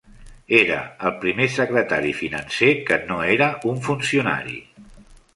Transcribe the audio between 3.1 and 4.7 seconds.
no era un funcionari.